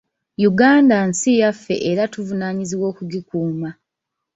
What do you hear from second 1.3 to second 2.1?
yaffe era